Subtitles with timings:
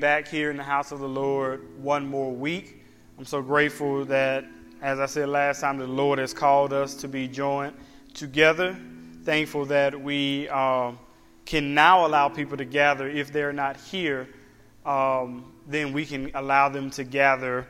[0.00, 2.84] back here in the house of the Lord one more week.
[3.18, 4.44] I'm so grateful that,
[4.82, 7.74] as I said last time, the Lord has called us to be joined
[8.14, 8.76] together.
[9.24, 10.98] Thankful that we um,
[11.46, 14.28] can now allow people to gather if they're not here.
[14.84, 17.66] Um, then we can allow them to gather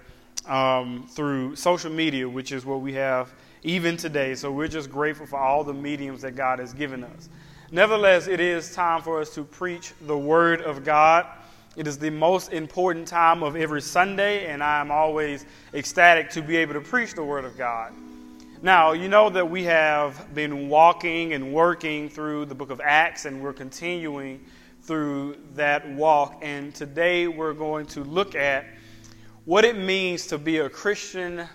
[0.46, 3.32] um, through social media, which is what we have
[3.62, 4.34] even today.
[4.34, 7.28] So we're just grateful for all the mediums that God has given us.
[7.70, 11.26] Nevertheless, it is time for us to preach the Word of God.
[11.76, 15.44] It is the most important time of every Sunday, and I am always
[15.74, 17.92] ecstatic to be able to preach the Word of God.
[18.62, 23.26] Now, you know that we have been walking and working through the book of Acts,
[23.26, 24.44] and we're continuing
[24.82, 26.38] through that walk.
[26.42, 28.64] And today we're going to look at
[29.44, 31.46] what it means to be a Christian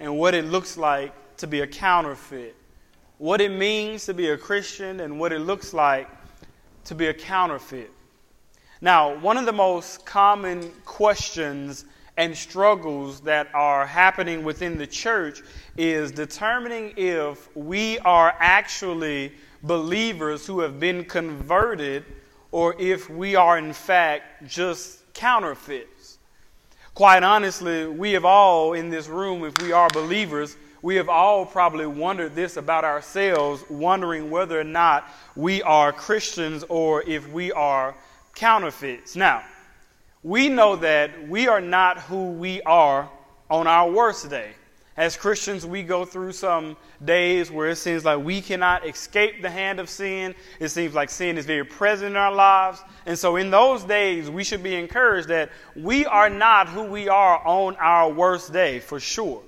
[0.00, 2.56] and what it looks like to be a counterfeit
[3.22, 6.10] what it means to be a Christian and what it looks like
[6.82, 7.88] to be a counterfeit.
[8.82, 11.84] Now, one of the most common questions
[12.16, 15.40] and struggles that are happening within the church
[15.76, 22.04] is determining if we are actually believers who have been converted
[22.50, 26.18] or if we are, in fact, just counterfeits.
[26.92, 31.46] Quite honestly, we have all in this room, if we are believers, we have all
[31.46, 37.52] probably wondered this about ourselves, wondering whether or not we are Christians or if we
[37.52, 37.94] are
[38.34, 39.16] counterfeits.
[39.16, 39.44] Now,
[40.22, 43.10] we know that we are not who we are
[43.50, 44.52] on our worst day.
[44.96, 49.48] As Christians, we go through some days where it seems like we cannot escape the
[49.48, 50.34] hand of sin.
[50.60, 52.82] It seems like sin is very present in our lives.
[53.06, 57.08] And so, in those days, we should be encouraged that we are not who we
[57.08, 59.42] are on our worst day, for sure.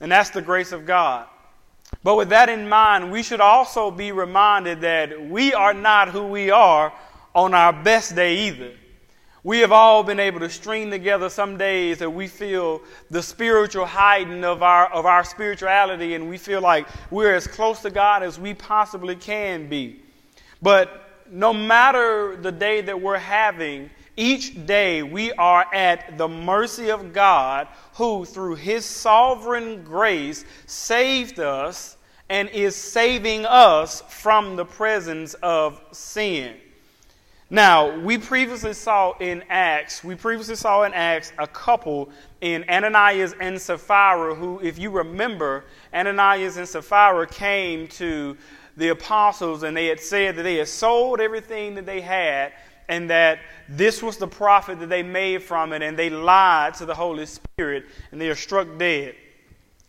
[0.00, 1.26] And that's the grace of God.
[2.04, 6.28] But with that in mind, we should also be reminded that we are not who
[6.28, 6.92] we are
[7.34, 8.72] on our best day either.
[9.42, 13.84] We have all been able to string together some days that we feel the spiritual
[13.84, 18.22] heighten of our, of our spirituality and we feel like we're as close to God
[18.22, 20.00] as we possibly can be.
[20.62, 26.90] But no matter the day that we're having, each day we are at the mercy
[26.90, 31.98] of God, who through his sovereign grace saved us
[32.30, 36.56] and is saving us from the presence of sin.
[37.54, 42.08] Now, we previously saw in Acts, we previously saw in Acts a couple
[42.40, 48.36] in Ananias and Sapphira who, if you remember, Ananias and Sapphira came to
[48.76, 52.54] the apostles and they had said that they had sold everything that they had
[52.88, 53.38] and that
[53.68, 57.24] this was the profit that they made from it, and they lied to the Holy
[57.24, 59.14] Spirit, and they are struck dead.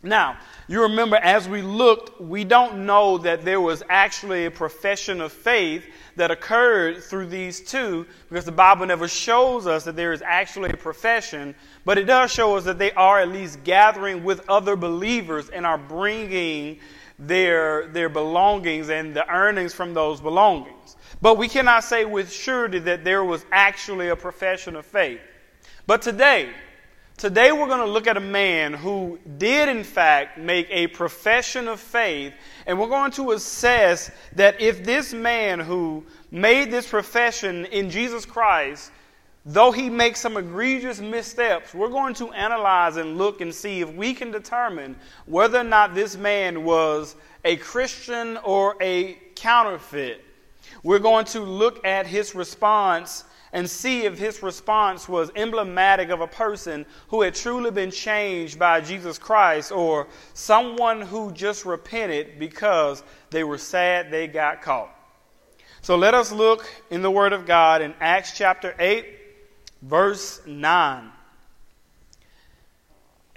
[0.04, 0.38] Now,
[0.68, 5.32] you remember as we looked, we don't know that there was actually a profession of
[5.32, 10.24] faith that occurred through these two because the Bible never shows us that there is
[10.24, 11.54] actually a profession,
[11.84, 15.66] but it does show us that they are at least gathering with other believers and
[15.66, 16.80] are bringing
[17.20, 20.96] their, their belongings and the earnings from those belongings.
[21.22, 25.20] But we cannot say with surety that there was actually a profession of faith.
[25.88, 26.50] But today,
[27.18, 31.68] today we're going to look at a man who did, in fact, make a profession
[31.68, 32.34] of faith.
[32.66, 38.26] And we're going to assess that if this man who made this profession in Jesus
[38.26, 38.92] Christ,
[39.46, 43.94] though he makes some egregious missteps, we're going to analyze and look and see if
[43.94, 44.96] we can determine
[45.26, 47.16] whether or not this man was
[47.46, 50.24] a Christian or a counterfeit.
[50.84, 53.24] We're going to look at his response
[53.56, 58.60] and see if his response was emblematic of a person who had truly been changed
[58.60, 64.94] by Jesus Christ or someone who just repented because they were sad they got caught.
[65.82, 69.06] So let us look in the Word of God in Acts chapter 8,
[69.82, 71.10] verse 9.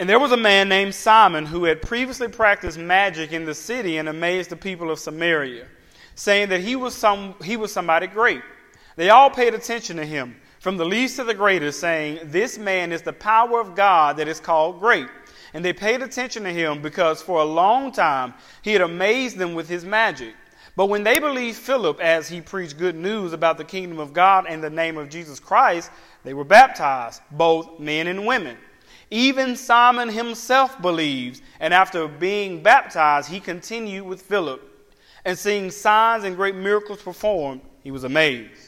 [0.00, 3.98] And there was a man named Simon who had previously practiced magic in the city
[3.98, 5.68] and amazed the people of Samaria
[6.16, 8.42] saying that he was, some, he was somebody great.
[8.98, 12.90] They all paid attention to him, from the least to the greatest, saying, This man
[12.90, 15.06] is the power of God that is called great.
[15.54, 19.54] And they paid attention to him because for a long time he had amazed them
[19.54, 20.34] with his magic.
[20.74, 24.46] But when they believed Philip as he preached good news about the kingdom of God
[24.48, 25.92] and the name of Jesus Christ,
[26.24, 28.56] they were baptized, both men and women.
[29.12, 34.60] Even Simon himself believed, and after being baptized, he continued with Philip
[35.24, 38.67] and seeing signs and great miracles performed, he was amazed.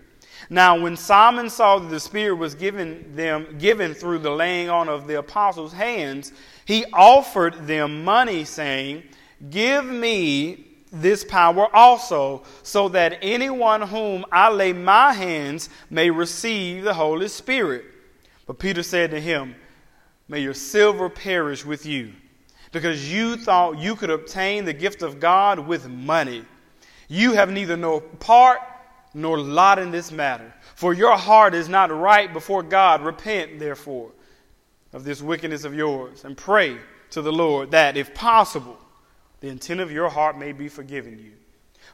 [0.51, 4.89] Now, when Simon saw that the Spirit was given them given through the laying on
[4.89, 6.33] of the apostles' hands,
[6.65, 9.03] he offered them money, saying,
[9.49, 16.83] Give me this power also, so that anyone whom I lay my hands may receive
[16.83, 17.85] the Holy Spirit.
[18.45, 19.55] But Peter said to him,
[20.27, 22.11] May your silver perish with you,
[22.73, 26.43] because you thought you could obtain the gift of God with money.
[27.07, 28.59] You have neither no part
[29.13, 33.01] nor lot in this matter, for your heart is not right before God.
[33.01, 34.11] Repent, therefore,
[34.93, 36.77] of this wickedness of yours, and pray
[37.11, 38.77] to the Lord that, if possible,
[39.41, 41.33] the intent of your heart may be forgiven you.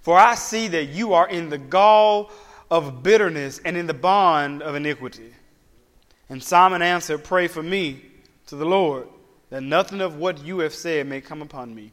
[0.01, 2.31] For I see that you are in the gall
[2.69, 5.33] of bitterness and in the bond of iniquity.
[6.29, 8.01] And Simon answered, Pray for me
[8.47, 9.07] to the Lord,
[9.49, 11.91] that nothing of what you have said may come upon me.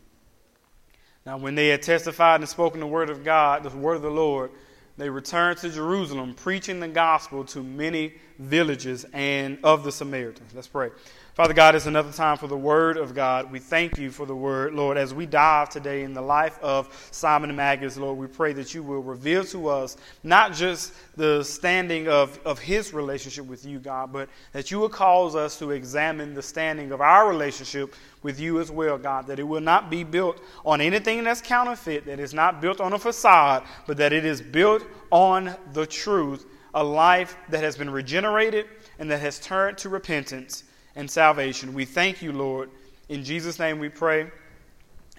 [1.24, 4.10] Now, when they had testified and spoken the word of God, the word of the
[4.10, 4.50] Lord,
[4.96, 10.52] they returned to Jerusalem, preaching the gospel to many villages and of the Samaritans.
[10.54, 10.90] Let's pray.
[11.34, 13.50] Father God, it's another time for the Word of God.
[13.50, 14.96] We thank you for the Word, Lord.
[14.96, 18.84] As we dive today in the life of Simon Magus, Lord, we pray that you
[18.84, 24.12] will reveal to us not just the standing of, of his relationship with you, God,
[24.12, 28.60] but that you will cause us to examine the standing of our relationship with you
[28.60, 29.26] as well, God.
[29.26, 32.92] That it will not be built on anything that's counterfeit, that it's not built on
[32.92, 37.88] a facade, but that it is built on the truth, a life that has been
[37.88, 38.66] regenerated
[38.98, 40.64] and that has turned to repentance
[40.96, 41.72] and salvation.
[41.72, 42.70] We thank you, Lord.
[43.08, 44.30] In Jesus' name we pray.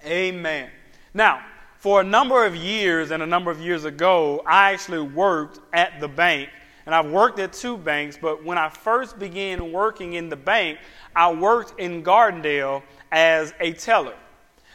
[0.05, 0.69] Amen.
[1.13, 1.43] Now,
[1.77, 5.99] for a number of years and a number of years ago, I actually worked at
[5.99, 6.49] the bank.
[6.85, 10.77] And I've worked at two banks, but when I first began working in the bank,
[11.15, 14.13] I worked in Gardendale as a teller.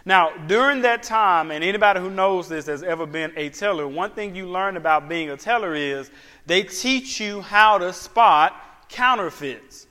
[0.04, 4.10] Now, during that time, and anybody who knows this has ever been a teller, one
[4.10, 6.10] thing you learn about being a teller is
[6.46, 9.86] they teach you how to spot counterfeits.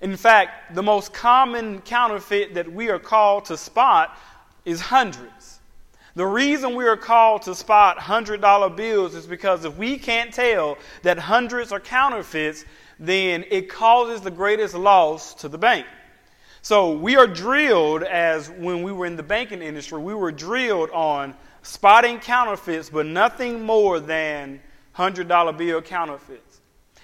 [0.00, 4.16] In fact, the most common counterfeit that we are called to spot
[4.64, 5.60] is hundreds.
[6.14, 10.76] The reason we are called to spot $100 bills is because if we can't tell
[11.02, 12.64] that hundreds are counterfeits,
[12.98, 15.86] then it causes the greatest loss to the bank.
[16.64, 20.90] So we are drilled as when we were in the banking industry, we were drilled
[20.90, 24.60] on spotting counterfeits, but nothing more than
[24.96, 26.60] $100 bill counterfeits.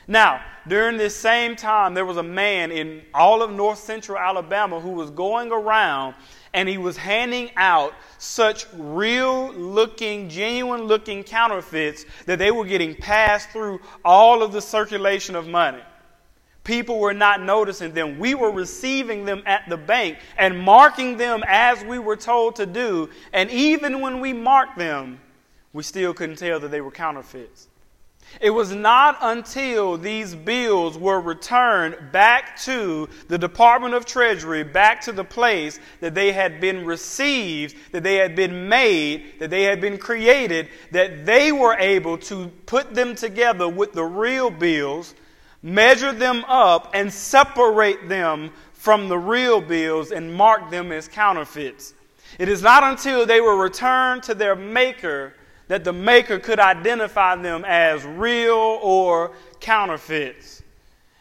[0.07, 4.79] Now, during this same time, there was a man in all of north central Alabama
[4.79, 6.15] who was going around
[6.55, 12.95] and he was handing out such real looking, genuine looking counterfeits that they were getting
[12.95, 15.83] passed through all of the circulation of money.
[16.69, 18.19] People were not noticing them.
[18.19, 22.67] We were receiving them at the bank and marking them as we were told to
[22.67, 23.09] do.
[23.33, 25.19] And even when we marked them,
[25.73, 27.69] we still couldn't tell that they were counterfeits.
[28.39, 35.01] It was not until these bills were returned back to the Department of Treasury, back
[35.05, 39.63] to the place that they had been received, that they had been made, that they
[39.63, 45.15] had been created, that they were able to put them together with the real bills,
[45.63, 51.95] measure them up, and separate them from the real bills and mark them as counterfeits.
[52.39, 55.35] It is not until they were returned to their maker
[55.67, 60.63] that the maker could identify them as real or counterfeits.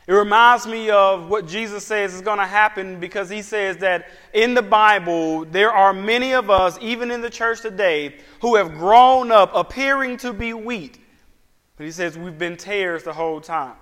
[0.08, 4.08] It reminds me of what Jesus says is going to happen because he says that
[4.34, 8.78] in the Bible, there are many of us, even in the church today, who have
[8.78, 10.98] grown up appearing to be wheat.
[11.76, 13.76] But he says we've been tares the whole time.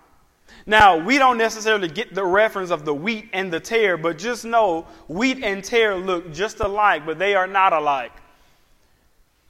[0.66, 4.46] Now, we don't necessarily get the reference of the wheat and the tare, but just
[4.46, 8.12] know wheat and tare look just alike, but they are not alike.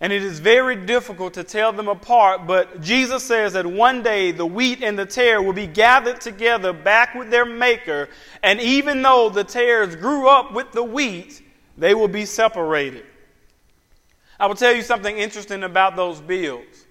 [0.02, 4.32] And it is very difficult to tell them apart, but Jesus says that one day
[4.32, 8.10] the wheat and the tare will be gathered together back with their maker,
[8.44, 11.42] and even though the tares grew up with the wheat,
[11.78, 13.06] they will be separated.
[14.38, 16.85] I will tell you something interesting about those bills.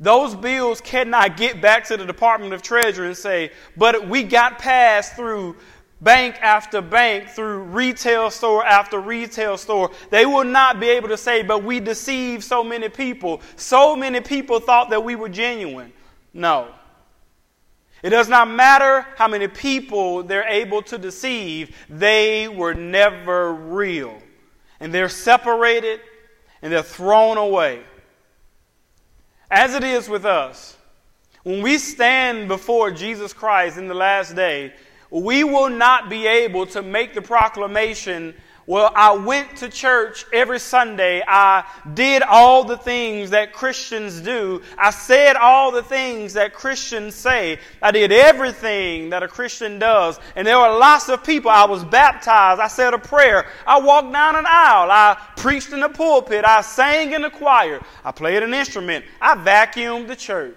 [0.00, 4.58] Those bills cannot get back to the Department of Treasury and say, but we got
[4.58, 5.56] passed through
[6.04, 11.16] bank after bank, through retail store after retail store, they will not be able to
[11.16, 13.40] say, but we deceived so many people.
[13.56, 15.92] So many people thought that we were genuine.
[16.32, 16.68] No.
[18.02, 24.18] It does not matter how many people they're able to deceive, they were never real.
[24.78, 26.00] And they're separated
[26.60, 27.82] and they're thrown away.
[29.50, 30.76] As it is with us,
[31.42, 34.72] when we stand before Jesus Christ in the last day,
[35.10, 38.34] we will not be able to make the proclamation
[38.66, 41.22] well, I went to church every Sunday.
[41.26, 44.62] I did all the things that Christians do.
[44.78, 47.58] I said all the things that Christians say.
[47.82, 50.18] I did everything that a Christian does.
[50.34, 51.50] And there were lots of people.
[51.50, 52.58] I was baptized.
[52.58, 53.46] I said a prayer.
[53.66, 54.90] I walked down an aisle.
[54.90, 56.46] I preached in the pulpit.
[56.46, 57.82] I sang in the choir.
[58.02, 59.04] I played an instrument.
[59.20, 60.56] I vacuumed the church.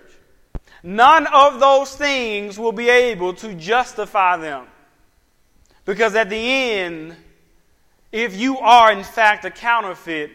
[0.82, 4.68] None of those things will be able to justify them.
[5.84, 7.16] Because at the end,
[8.12, 10.32] if you are, in fact, a counterfeit,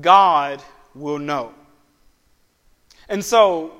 [0.00, 0.62] God
[0.94, 1.54] will know.
[3.08, 3.72] And so,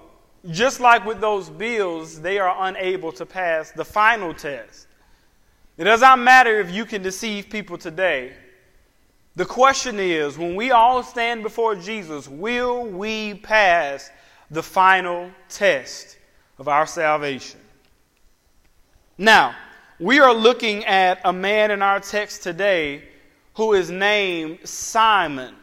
[0.51, 4.87] just like with those bills, they are unable to pass the final test.
[5.77, 8.33] It does not matter if you can deceive people today.
[9.37, 14.11] The question is when we all stand before Jesus, will we pass
[14.51, 16.19] the final test
[16.59, 17.61] of our salvation?
[19.17, 19.55] Now,
[20.01, 23.03] we are looking at a man in our text today
[23.55, 25.55] who is named Simon.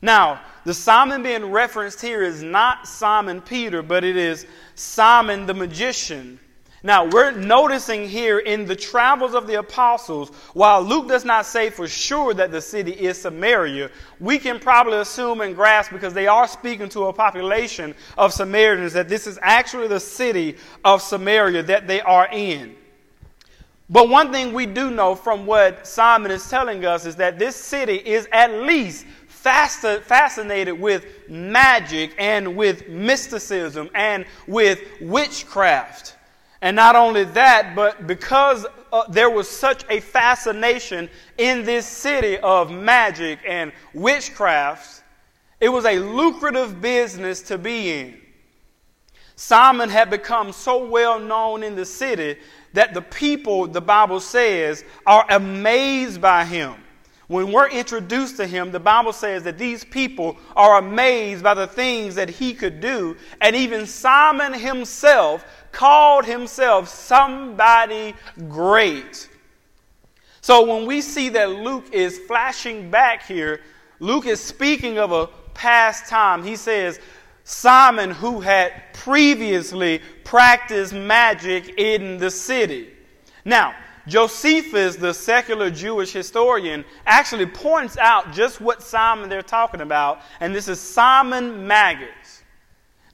[0.00, 5.54] Now, the Simon being referenced here is not Simon Peter, but it is Simon the
[5.54, 6.40] magician.
[6.82, 11.68] Now, we're noticing here in the travels of the apostles, while Luke does not say
[11.68, 16.28] for sure that the city is Samaria, we can probably assume and grasp because they
[16.28, 21.64] are speaking to a population of Samaritans that this is actually the city of Samaria
[21.64, 22.76] that they are in.
[23.90, 27.56] But one thing we do know from what Simon is telling us is that this
[27.56, 36.16] city is at least fascinated with magic and with mysticism and with witchcraft.
[36.60, 42.36] And not only that, but because uh, there was such a fascination in this city
[42.38, 45.02] of magic and witchcraft,
[45.60, 48.20] it was a lucrative business to be in.
[49.38, 52.40] Simon had become so well known in the city
[52.72, 56.74] that the people, the Bible says, are amazed by him.
[57.28, 61.68] When we're introduced to him, the Bible says that these people are amazed by the
[61.68, 63.16] things that he could do.
[63.40, 68.16] And even Simon himself called himself somebody
[68.48, 69.28] great.
[70.40, 73.60] So when we see that Luke is flashing back here,
[74.00, 76.42] Luke is speaking of a past time.
[76.42, 76.98] He says,
[77.48, 82.90] Simon, who had previously practiced magic in the city.
[83.42, 83.74] Now,
[84.06, 90.54] Josephus, the secular Jewish historian, actually points out just what Simon they're talking about, and
[90.54, 92.42] this is Simon Magus.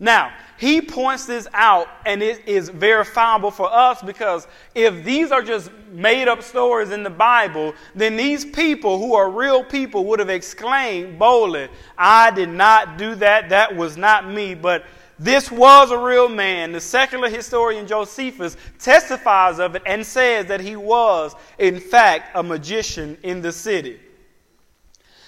[0.00, 5.43] Now, he points this out, and it is verifiable for us because if these are
[5.43, 10.21] just made up stories in the Bible, then these people who are real people would
[10.21, 11.69] have exclaimed boldly,
[11.99, 14.55] I did not do that, that was not me.
[14.55, 14.85] But
[15.19, 16.73] this was a real man.
[16.73, 22.43] The secular historian Josephus testifies of it and says that he was, in fact, a
[22.43, 24.01] magician in the city.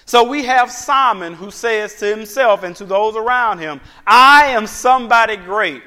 [0.07, 4.65] So we have Simon who says to himself and to those around him, I am
[4.65, 5.83] somebody great.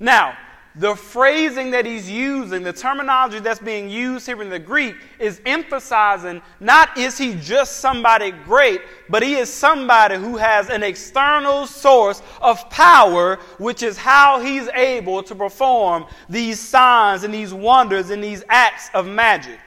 [0.00, 0.34] Now,
[0.76, 5.42] the phrasing that he's using, the terminology that's being used here in the Greek, is
[5.44, 11.66] emphasizing not is he just somebody great, but he is somebody who has an external
[11.66, 18.08] source of power, which is how he's able to perform these signs and these wonders
[18.08, 19.58] and these acts of magic.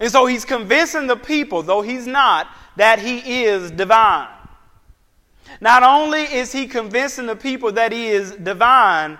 [0.00, 4.28] And so he's convincing the people, though he's not, that he is divine.
[5.60, 9.18] Not only is he convincing the people that he is divine,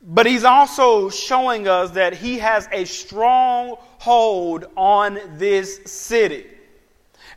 [0.00, 6.46] but he's also showing us that he has a strong hold on this city.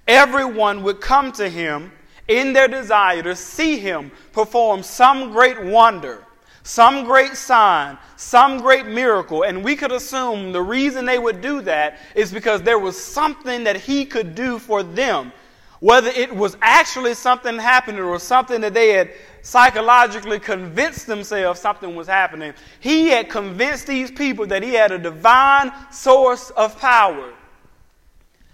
[0.08, 1.92] Everyone would come to him
[2.28, 6.27] in their desire to see him perform some great wonder
[6.68, 9.44] some great sign, some great miracle.
[9.44, 13.64] And we could assume the reason they would do that is because there was something
[13.64, 15.32] that he could do for them.
[15.80, 19.12] Whether it was actually something happening or something that they had
[19.44, 24.98] psychologically convinced themselves something was happening, he had convinced these people that he had a
[24.98, 27.34] divine source of power.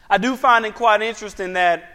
[0.08, 1.93] I do find it quite interesting that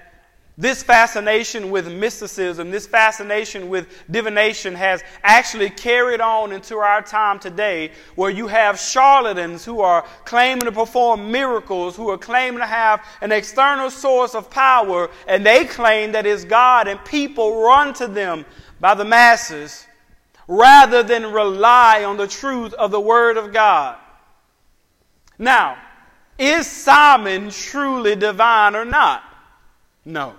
[0.59, 7.39] this fascination with mysticism, this fascination with divination has actually carried on into our time
[7.39, 12.67] today, where you have charlatans who are claiming to perform miracles, who are claiming to
[12.67, 17.95] have an external source of power, and they claim that it's God, and people run
[17.95, 18.45] to them
[18.81, 19.87] by the masses
[20.49, 23.97] rather than rely on the truth of the Word of God.
[25.39, 25.79] Now,
[26.37, 29.23] is Simon truly divine or not?
[30.05, 30.35] No.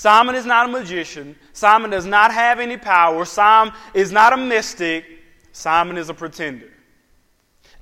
[0.00, 1.36] Simon is not a magician.
[1.52, 3.22] Simon does not have any power.
[3.26, 5.04] Simon is not a mystic.
[5.52, 6.70] Simon is a pretender.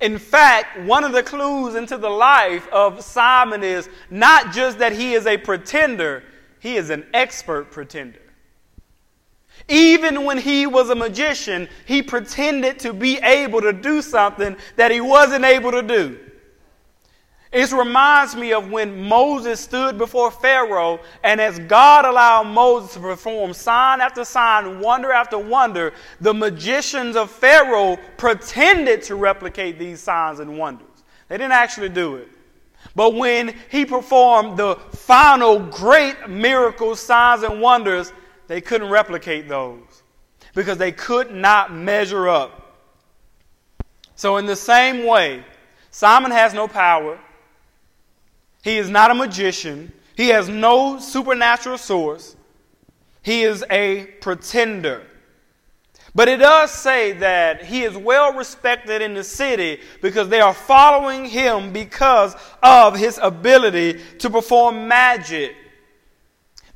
[0.01, 4.91] In fact, one of the clues into the life of Simon is not just that
[4.91, 6.21] he is a pretender,
[6.59, 8.19] he is an expert pretender.
[9.69, 14.91] Even when he was a magician, he pretended to be able to do something that
[14.91, 16.19] he wasn't able to do.
[17.51, 22.99] It reminds me of when Moses stood before Pharaoh, and as God allowed Moses to
[22.99, 29.99] perform sign after sign, wonder after wonder, the magicians of Pharaoh pretended to replicate these
[29.99, 30.85] signs and wonders.
[31.27, 32.27] They didn't actually do it.
[32.95, 38.13] But when he performed the final great miracles, signs, and wonders,
[38.47, 40.03] they couldn't replicate those
[40.53, 42.77] because they could not measure up.
[44.15, 45.43] So, in the same way,
[45.91, 47.19] Simon has no power.
[48.63, 49.91] He is not a magician.
[50.15, 52.35] He has no supernatural source.
[53.21, 55.05] He is a pretender.
[56.15, 60.53] But it does say that he is well respected in the city because they are
[60.53, 65.55] following him because of his ability to perform magic.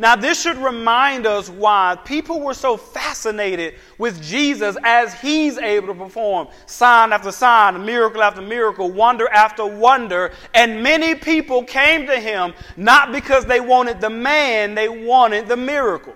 [0.03, 5.87] Now, this should remind us why people were so fascinated with Jesus as he's able
[5.87, 10.33] to perform sign after sign, miracle after miracle, wonder after wonder.
[10.53, 15.55] And many people came to him not because they wanted the man, they wanted the
[15.55, 16.15] miracle.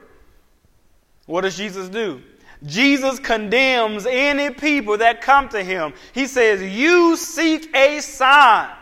[1.26, 2.22] What does Jesus do?
[2.66, 5.94] Jesus condemns any people that come to him.
[6.12, 8.77] He says, You seek a sign.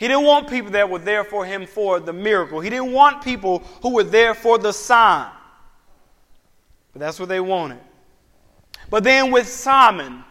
[0.00, 2.58] He didn't want people that were there for him for the miracle.
[2.58, 5.30] He didn't want people who were there for the sign.
[6.94, 7.80] But that's what they wanted.
[8.88, 10.24] But then with Simon,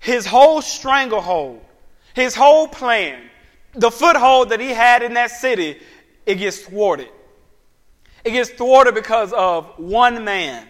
[0.00, 1.64] his whole stranglehold,
[2.12, 3.22] his whole plan,
[3.72, 5.80] the foothold that he had in that city,
[6.26, 7.08] it gets thwarted.
[8.22, 10.68] It gets thwarted because of one man.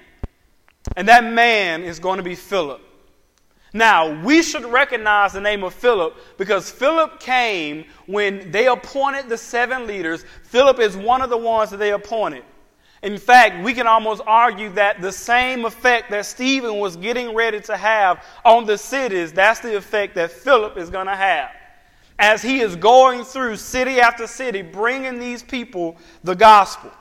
[0.96, 2.80] And that man is going to be Philip.
[3.76, 9.36] Now, we should recognize the name of Philip because Philip came when they appointed the
[9.36, 10.24] seven leaders.
[10.44, 12.44] Philip is one of the ones that they appointed.
[13.02, 17.60] In fact, we can almost argue that the same effect that Stephen was getting ready
[17.62, 21.50] to have on the cities, that's the effect that Philip is going to have.
[22.16, 26.92] As he is going through city after city, bringing these people the gospel.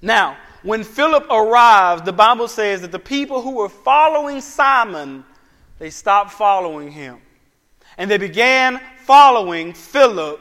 [0.00, 5.24] Now, when Philip arrives, the Bible says that the people who were following Simon
[5.80, 7.18] they stopped following him.
[7.98, 10.40] And they began following Philip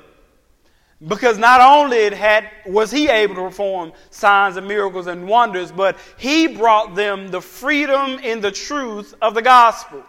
[1.08, 5.97] because not only had, was he able to perform signs and miracles and wonders, but
[6.17, 10.04] he brought them the freedom in the truth of the gospel.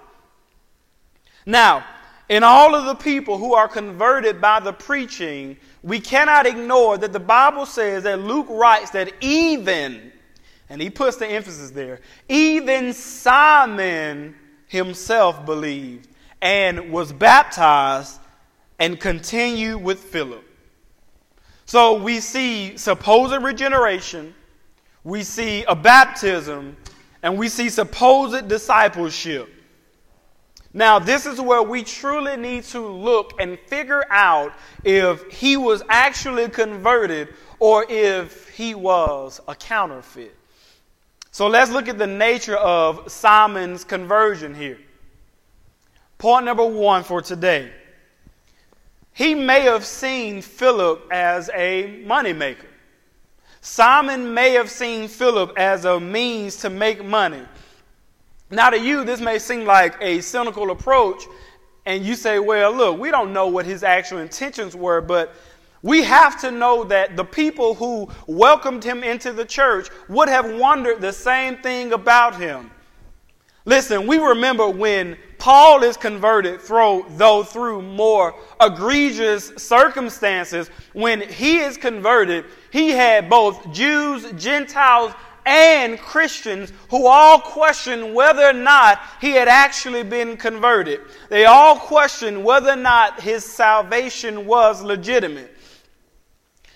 [1.46, 1.84] Now,
[2.28, 7.12] in all of the people who are converted by the preaching, we cannot ignore that
[7.12, 10.10] the Bible says that Luke writes that even,
[10.68, 14.34] and he puts the emphasis there, even Simon
[14.70, 16.06] himself believed
[16.40, 18.20] and was baptized
[18.78, 20.44] and continued with Philip.
[21.66, 24.33] So we see supposed regeneration,
[25.02, 26.76] we see a baptism,
[27.20, 29.48] and we see supposed discipleship.
[30.72, 34.52] Now, this is where we truly need to look and figure out
[34.85, 40.37] if he was actually converted or if he was a counterfeit.
[41.32, 44.78] So let's look at the nature of Simon's conversion here.
[46.18, 47.72] Point number one for today.
[49.12, 52.66] He may have seen Philip as a moneymaker.
[53.60, 57.42] Simon may have seen Philip as a means to make money.
[58.50, 61.22] Now, to you, this may seem like a cynical approach,
[61.86, 65.34] and you say, well, look, we don't know what his actual intentions were, but
[65.82, 70.54] we have to know that the people who welcomed him into the church would have
[70.54, 72.70] wondered the same thing about him.
[73.64, 81.58] Listen, we remember when Paul is converted, through, though through more egregious circumstances, when he
[81.58, 85.12] is converted, he had both Jews, Gentiles,
[85.46, 91.00] and Christians who all questioned whether or not he had actually been converted.
[91.28, 95.56] They all questioned whether or not his salvation was legitimate.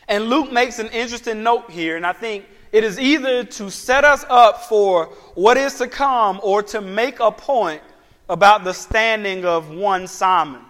[0.09, 4.05] And Luke makes an interesting note here, and I think it is either to set
[4.05, 7.83] us up for what is to come or to make a point
[8.29, 10.63] about the standing of one Simon.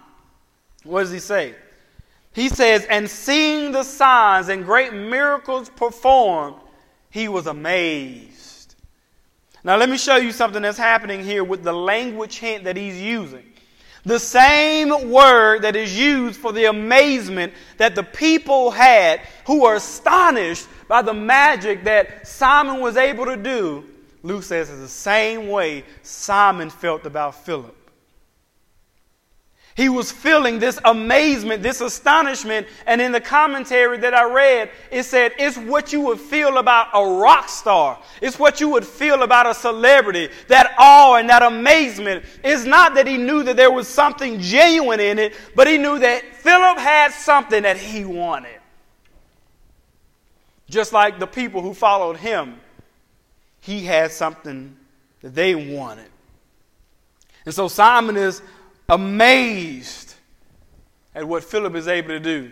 [0.83, 1.55] What does he say?
[2.33, 6.57] He says, And seeing the signs and great miracles performed,
[7.09, 8.75] he was amazed.
[9.63, 13.01] Now, let me show you something that's happening here with the language hint that he's
[13.01, 13.45] using.
[14.05, 19.75] The same word that is used for the amazement that the people had who were
[19.75, 23.83] astonished by the magic that Simon was able to do,
[24.21, 27.75] Luke says is the same way Simon felt about Philip.
[29.75, 32.65] He was feeling this amazement, this astonishment.
[32.85, 36.87] And in the commentary that I read, it said, it's what you would feel about
[36.93, 37.99] a rock star.
[38.21, 40.29] It's what you would feel about a celebrity.
[40.47, 45.01] That awe and that amazement is not that he knew that there was something genuine
[45.01, 48.61] in it, but he knew that Philip had something that he wanted.
[50.69, 52.61] Just like the people who followed him,
[53.59, 54.77] he had something
[55.19, 56.07] that they wanted.
[57.45, 58.41] And so Simon is
[58.89, 60.15] amazed
[61.13, 62.51] at what Philip is able to do.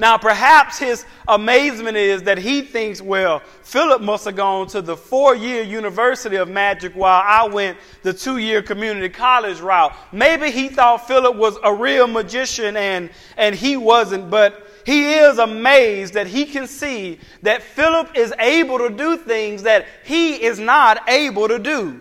[0.00, 4.96] Now, perhaps his amazement is that he thinks, well, Philip must have gone to the
[4.96, 9.92] four year University of Magic while I went the two year community college route.
[10.12, 15.38] Maybe he thought Philip was a real magician and, and he wasn't, but he is
[15.38, 20.60] amazed that he can see that Philip is able to do things that he is
[20.60, 22.00] not able to do.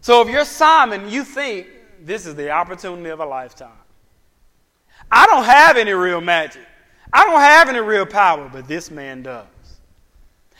[0.00, 1.66] So if you're Simon, you think,
[2.04, 3.70] this is the opportunity of a lifetime.
[5.10, 6.62] I don't have any real magic.
[7.12, 9.46] I don't have any real power, but this man does.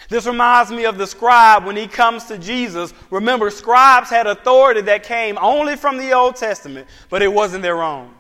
[0.09, 2.93] This reminds me of the scribe when he comes to Jesus.
[3.11, 7.83] Remember, scribes had authority that came only from the Old Testament, but it wasn't their
[7.83, 8.13] own.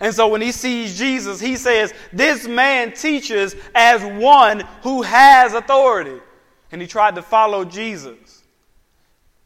[0.00, 5.54] And so when he sees Jesus, he says, This man teaches as one who has
[5.54, 6.20] authority.
[6.72, 8.42] And he tried to follow Jesus.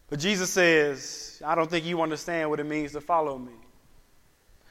[0.08, 3.52] But Jesus says, I don't think you understand what it means to follow me.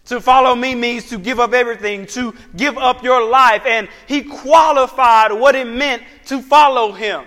[0.05, 3.65] To follow me means to give up everything, to give up your life.
[3.65, 7.25] And he qualified what it meant to follow him.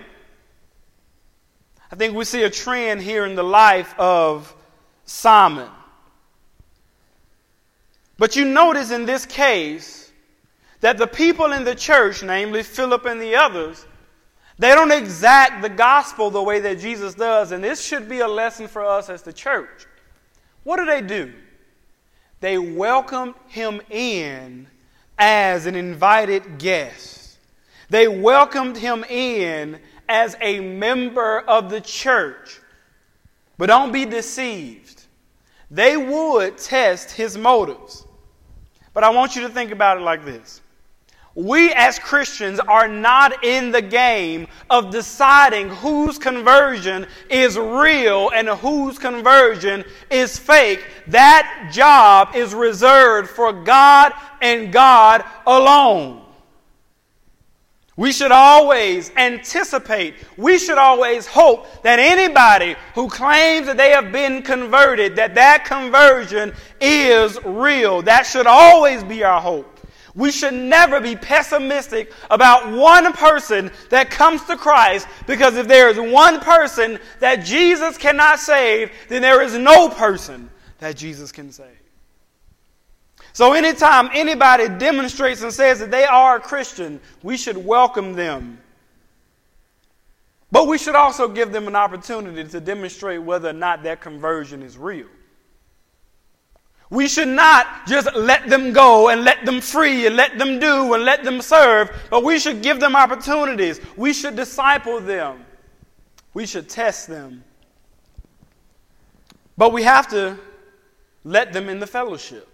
[1.91, 4.55] I think we see a trend here in the life of
[5.05, 5.69] Simon.
[8.17, 10.11] But you notice in this case
[10.81, 13.85] that the people in the church, namely Philip and the others,
[14.59, 18.27] they don't exact the gospel the way that Jesus does, and this should be a
[18.27, 19.87] lesson for us as the church.
[20.63, 21.33] What do they do?
[22.41, 24.67] They welcomed him in
[25.17, 27.37] as an invited guest.
[27.89, 32.59] They welcomed him in as a member of the church.
[33.57, 35.03] But don't be deceived.
[35.71, 38.05] They would test his motives.
[38.93, 40.61] But I want you to think about it like this
[41.39, 48.49] we as Christians are not in the game of deciding whose conversion is real and
[48.49, 50.85] whose conversion is fake.
[51.07, 56.23] That job is reserved for God and God alone.
[57.95, 64.11] We should always anticipate, we should always hope that anybody who claims that they have
[64.11, 68.01] been converted, that that conversion is real.
[68.01, 69.78] That should always be our hope.
[70.15, 75.89] We should never be pessimistic about one person that comes to Christ because if there
[75.89, 81.51] is one person that Jesus cannot save, then there is no person that Jesus can
[81.51, 81.67] save.
[83.33, 88.59] So, anytime anybody demonstrates and says that they are a Christian, we should welcome them.
[90.51, 94.63] But we should also give them an opportunity to demonstrate whether or not their conversion
[94.63, 95.07] is real.
[96.89, 100.93] We should not just let them go and let them free and let them do
[100.93, 103.79] and let them serve, but we should give them opportunities.
[103.95, 105.45] We should disciple them.
[106.33, 107.43] We should test them.
[109.55, 110.37] But we have to
[111.23, 112.47] let them in the fellowship.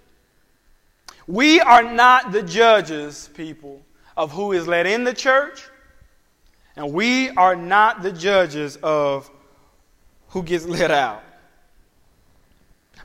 [1.27, 3.81] We are not the judges, people,
[4.17, 5.63] of who is let in the church,
[6.75, 9.29] and we are not the judges of
[10.29, 11.24] who gets let out.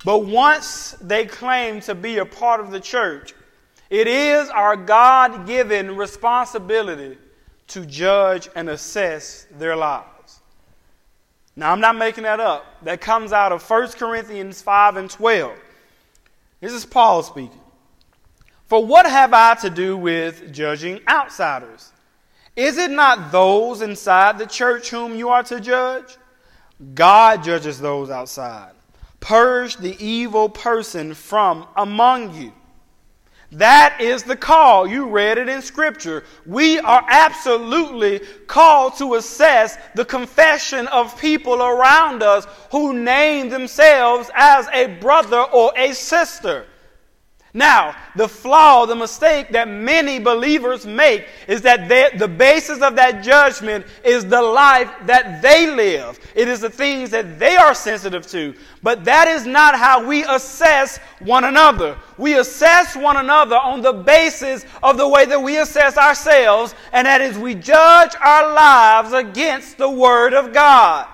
[0.05, 3.35] But once they claim to be a part of the church,
[3.91, 7.19] it is our God given responsibility
[7.69, 10.41] to judge and assess their lives.
[11.57, 12.65] Now, I'm not making that up.
[12.85, 15.59] That comes out of 1 Corinthians 5 and 12.
[16.61, 17.61] This is Paul speaking.
[18.67, 21.93] For what have I to do with judging outsiders?
[22.57, 26.17] Is it not those inside the church whom you are to judge?
[26.95, 28.73] God judges those outside.
[29.21, 32.53] Purge the evil person from among you.
[33.53, 34.87] That is the call.
[34.87, 36.25] You read it in Scripture.
[36.47, 44.31] We are absolutely called to assess the confession of people around us who name themselves
[44.35, 46.67] as a brother or a sister.
[47.53, 52.95] Now, the flaw, the mistake that many believers make is that they, the basis of
[52.95, 56.21] that judgment is the life that they live.
[56.37, 58.55] It is the things that they are sensitive to.
[58.85, 61.97] But that is not how we assess one another.
[62.19, 67.05] We assess one another on the basis of the way that we assess ourselves, and
[67.07, 71.09] that is we judge our lives against the Word of God.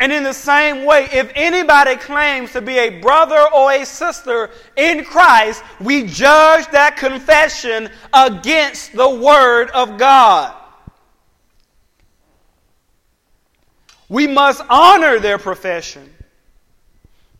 [0.00, 4.50] And in the same way, if anybody claims to be a brother or a sister
[4.76, 10.54] in Christ, we judge that confession against the Word of God.
[14.08, 16.14] We must honor their profession,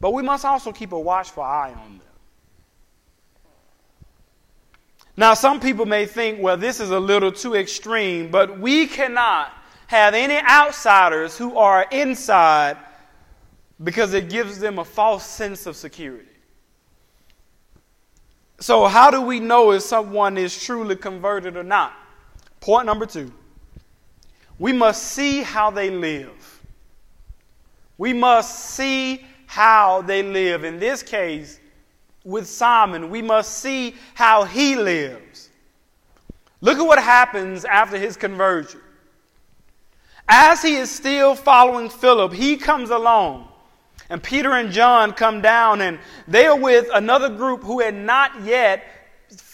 [0.01, 2.01] but we must also keep a watchful eye on them.
[5.17, 9.53] Now, some people may think, well, this is a little too extreme, but we cannot
[9.89, 12.77] have any outsiders who are inside
[13.83, 16.29] because it gives them a false sense of security.
[18.61, 21.95] So, how do we know if someone is truly converted or not?
[22.61, 23.33] Point number two
[24.59, 26.63] we must see how they live.
[27.97, 30.65] We must see how they live.
[30.65, 31.61] In this case,
[32.25, 35.49] with Simon, we must see how he lives.
[36.61, 38.81] Look at what happens after his conversion.
[40.29, 43.49] As he is still following Philip, he comes along.
[44.11, 48.43] And Peter and John come down, and they are with another group who had not
[48.45, 48.85] yet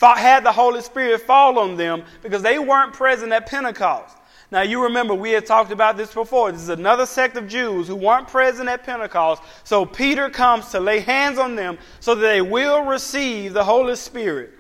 [0.01, 4.17] had the Holy Spirit fall on them because they weren't present at Pentecost.
[4.51, 6.53] Now, you remember, we had talked about this before.
[6.53, 9.43] This is another sect of Jews who weren't present at Pentecost.
[9.65, 13.97] So Peter comes to lay hands on them so that they will receive the Holy
[13.97, 14.53] Spirit.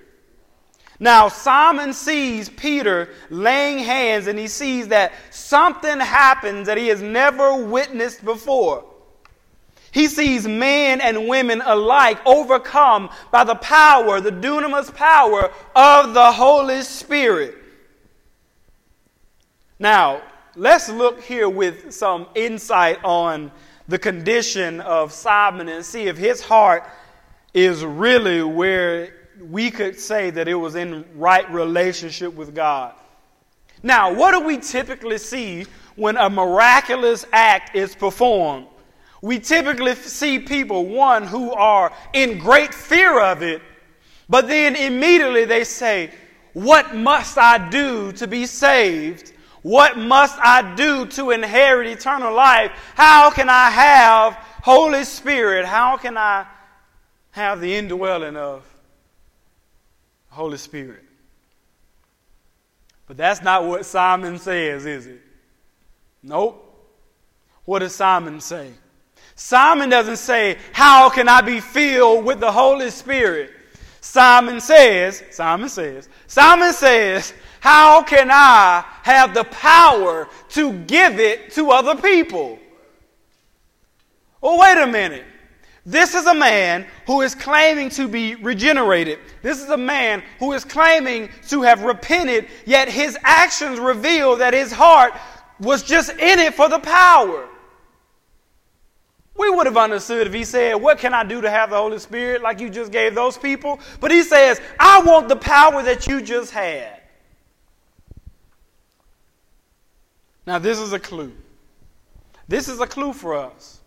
[1.04, 7.02] Now, Simon sees Peter laying hands and he sees that something happens that he has
[7.02, 8.86] never witnessed before.
[9.92, 16.32] He sees men and women alike overcome by the power, the dunamis power of the
[16.32, 17.54] Holy Spirit.
[19.78, 20.22] Now,
[20.56, 23.52] let's look here with some insight on
[23.88, 26.84] the condition of Simon and see if his heart
[27.52, 32.94] is really where we could say that it was in right relationship with God.
[33.82, 38.66] Now, what do we typically see when a miraculous act is performed?
[39.20, 43.62] We typically see people, one, who are in great fear of it,
[44.28, 46.10] but then immediately they say,
[46.52, 49.32] What must I do to be saved?
[49.62, 52.70] What must I do to inherit eternal life?
[52.94, 55.64] How can I have Holy Spirit?
[55.64, 56.46] How can I
[57.30, 58.62] have the indwelling of
[60.34, 61.02] Holy Spirit?
[63.06, 65.20] But that's not what Simon says, is it?
[66.22, 66.60] Nope.
[67.64, 68.70] What does Simon say?
[69.34, 73.50] Simon doesn't say, How can I be filled with the Holy Spirit?
[74.00, 77.32] Simon says, Simon says, Simon says,
[77.64, 82.58] how can I have the power to give it to other people?
[84.42, 85.24] Well, wait a minute.
[85.86, 89.18] This is a man who is claiming to be regenerated.
[89.42, 94.54] This is a man who is claiming to have repented, yet his actions reveal that
[94.54, 95.12] his heart
[95.60, 97.48] was just in it for the power.
[99.36, 101.98] We would have understood if he said, What can I do to have the Holy
[101.98, 103.78] Spirit like you just gave those people?
[104.00, 107.02] But he says, I want the power that you just had.
[110.46, 111.32] Now, this is a clue.
[112.46, 113.80] This is a clue for us.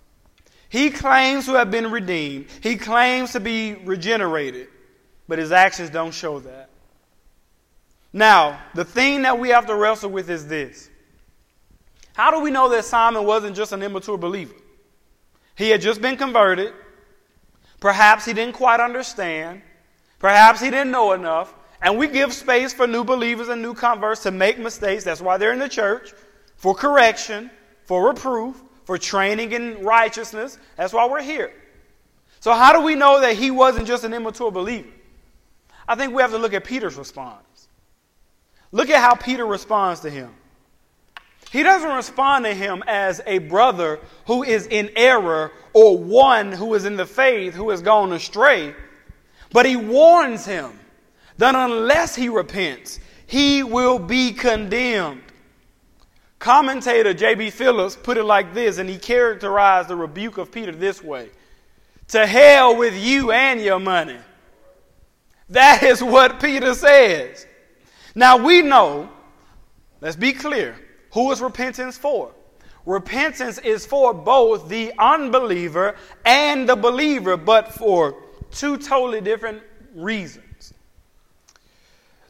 [0.69, 4.67] He claims to have been redeemed, he claims to be regenerated,
[5.27, 6.69] but his actions don't show that.
[8.12, 10.89] Now, the thing that we have to wrestle with is this
[12.13, 14.56] How do we know that Simon wasn't just an immature believer?
[15.56, 16.73] He had just been converted.
[17.80, 19.62] Perhaps he didn't quite understand.
[20.19, 21.53] Perhaps he didn't know enough.
[21.82, 25.03] And we give space for new believers and new converts to make mistakes.
[25.03, 26.12] That's why they're in the church
[26.56, 27.51] for correction,
[27.84, 30.58] for reproof, for training in righteousness.
[30.78, 31.52] That's why we're here.
[32.39, 34.88] So, how do we know that he wasn't just an immature believer?
[35.86, 37.67] I think we have to look at Peter's response.
[38.71, 40.34] Look at how Peter responds to him.
[41.52, 46.73] He doesn't respond to him as a brother who is in error or one who
[46.73, 48.73] is in the faith who has gone astray,
[49.52, 50.80] but he warns him
[51.39, 55.23] that unless he repents, he will be condemned.
[56.39, 57.50] Commentator J.B.
[57.50, 61.30] Phillips put it like this, and he characterized the rebuke of Peter this way
[62.10, 64.17] To hell with you and your money.
[65.50, 67.45] That is what Peter says.
[68.13, 69.10] Now we know,
[70.02, 70.76] let's be clear,
[71.13, 72.32] who is repentance for?
[72.86, 75.95] Repentance is for both the unbeliever
[76.26, 79.62] and the believer, but for two totally different
[79.93, 80.46] reasons.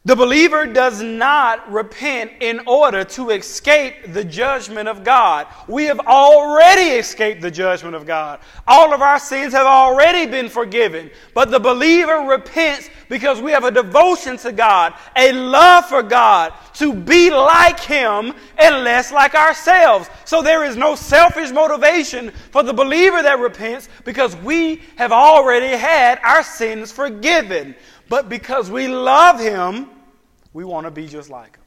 [0.08, 5.48] The believer does not repent in order to escape the judgment of God.
[5.68, 8.40] We have already escaped the judgment of God.
[8.66, 11.12] All of our sins have already been forgiven.
[11.34, 16.54] But the believer repents because we have a devotion to God, a love for God,
[16.76, 20.10] to be like Him and less like ourselves.
[20.24, 25.76] So there is no selfish motivation for the believer that repents because we have already
[25.76, 27.76] had our sins forgiven.
[28.08, 29.90] But because we love Him,
[30.58, 31.64] we want to be just like him.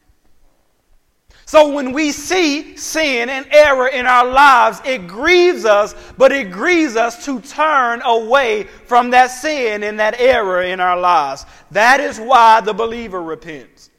[1.44, 6.50] So when we see sin and error in our lives, it grieves us, but it
[6.50, 11.46] grieves us to turn away from that sin and that error in our lives.
[11.70, 13.90] That is why the believer repents.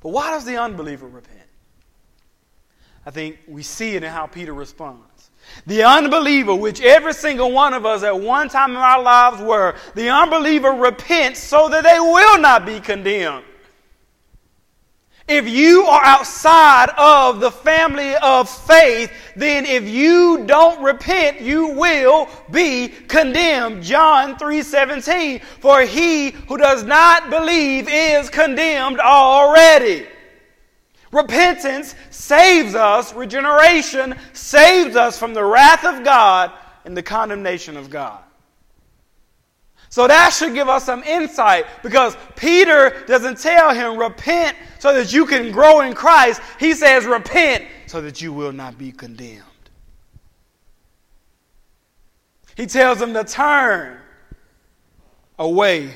[0.00, 1.50] But why does the unbeliever repent?
[3.04, 5.30] I think we see it in how Peter responds.
[5.66, 9.74] The unbeliever, which every single one of us at one time in our lives were,
[9.94, 13.44] the unbeliever repents so that they will not be condemned.
[15.28, 21.68] If you are outside of the family of faith, then if you don't repent, you
[21.68, 23.84] will be condemned.
[23.84, 30.06] John 3:17 For he who does not believe is condemned already.
[31.12, 36.50] Repentance saves us, regeneration saves us from the wrath of God
[36.84, 38.22] and the condemnation of God.
[39.92, 45.12] So that should give us some insight because Peter doesn't tell him, repent so that
[45.12, 46.40] you can grow in Christ.
[46.58, 49.42] He says, repent so that you will not be condemned.
[52.56, 53.98] He tells him to turn
[55.38, 55.94] away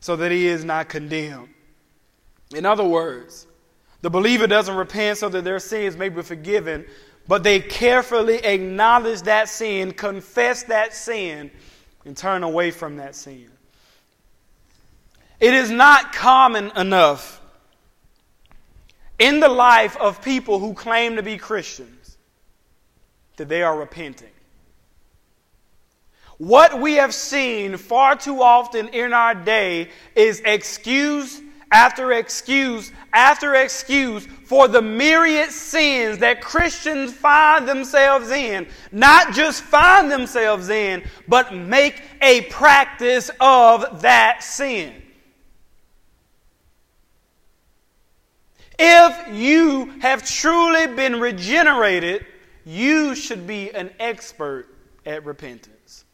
[0.00, 1.48] so that he is not condemned.
[2.54, 3.46] In other words,
[4.02, 6.84] the believer doesn't repent so that their sins may be forgiven,
[7.26, 11.50] but they carefully acknowledge that sin, confess that sin,
[12.06, 13.50] and turn away from that sin.
[15.40, 17.40] It is not common enough
[19.18, 22.16] in the life of people who claim to be Christians
[23.36, 24.30] that they are repenting.
[26.38, 31.40] What we have seen far too often in our day is excuse
[31.72, 38.66] after excuse after excuse for the myriad sins that Christians find themselves in.
[38.92, 45.02] Not just find themselves in, but make a practice of that sin.
[48.78, 52.26] If you have truly been regenerated,
[52.64, 54.68] you should be an expert
[55.06, 56.04] at repentance.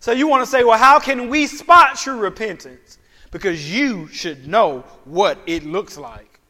[0.00, 2.98] So you want to say, well, how can we spot true repentance?
[3.30, 6.40] Because you should know what it looks like.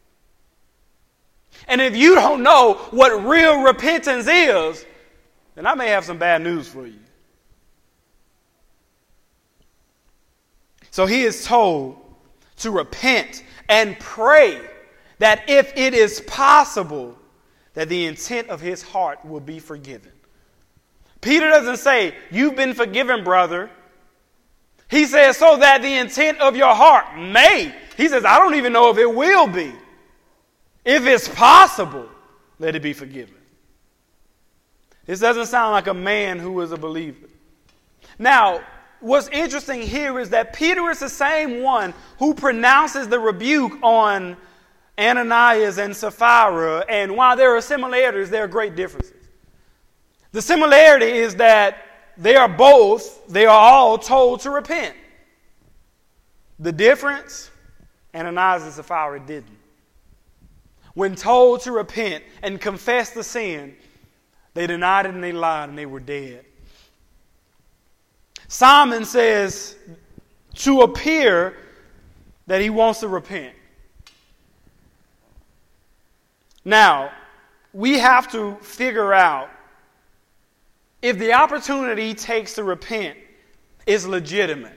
[1.69, 4.85] And if you don't know what real repentance is,
[5.55, 6.99] then I may have some bad news for you.
[10.91, 11.97] So he is told
[12.59, 14.61] to repent and pray
[15.19, 17.17] that if it is possible,
[17.75, 20.13] that the intent of his heart will be forgiven.
[21.21, 23.71] Peter doesn't say, You've been forgiven, brother.
[24.89, 27.75] He says, so that the intent of your heart may.
[27.97, 29.73] He says, I don't even know if it will be.
[30.85, 32.09] If it's possible,
[32.59, 33.35] let it be forgiven.
[35.07, 37.27] This doesn't sound like a man who is a believer.
[38.19, 38.61] Now,
[39.01, 44.37] what's interesting here is that Peter is the same one who pronounces the rebuke on
[44.99, 49.13] Ananias and Sapphira, and while there are similarities, there are great differences.
[50.33, 51.86] The similarity is that
[52.17, 54.97] they are both, they are all told to repent.
[56.59, 57.51] The difference,
[58.15, 59.59] Ananias and Sapphira didn't.
[60.95, 63.77] When told to repent and confess the sin,
[64.55, 66.47] they denied it and they lied and they were dead.
[68.49, 69.77] Simon says
[70.55, 71.55] to appear
[72.47, 73.55] that he wants to repent.
[76.65, 77.13] Now,
[77.73, 79.51] we have to figure out
[81.07, 83.17] if the opportunity he takes to repent
[83.87, 84.77] is legitimate?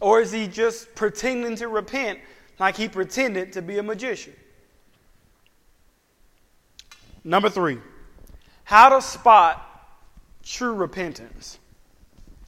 [0.00, 2.18] Or is he just pretending to repent
[2.58, 4.32] like he pretended to be a magician?
[7.22, 7.78] Number three,
[8.64, 9.66] how to spot
[10.42, 11.58] true repentance.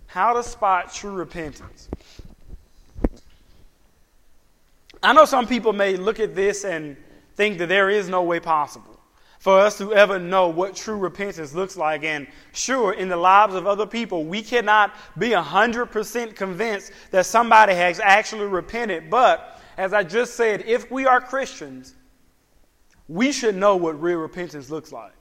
[0.07, 1.91] How to spot true repentance.
[5.03, 6.97] I know some people may look at this and
[7.35, 8.92] think that there is no way possible
[9.43, 12.05] for us to ever know what true repentance looks like.
[12.05, 17.75] And sure, in the lives of other people, we cannot be 100% convinced that somebody
[17.75, 19.11] has actually repented.
[19.11, 21.97] But as I just said, if we are Christians,
[23.09, 25.13] we should know what real repentance looks like.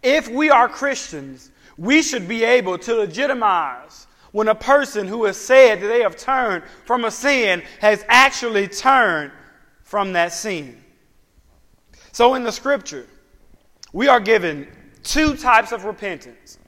[0.00, 5.36] If we are Christians, we should be able to legitimize when a person who has
[5.36, 9.32] said that they have turned from a sin has actually turned
[9.82, 10.83] from that sin.
[12.14, 13.08] So in the scripture,
[13.92, 14.68] we are given
[15.02, 16.58] two types of repentance